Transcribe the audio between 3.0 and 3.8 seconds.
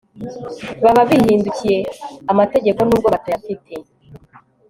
batayafite